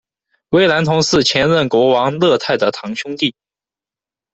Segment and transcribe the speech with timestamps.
[0.49, 3.35] 威南童是前任国王乐泰的堂兄弟。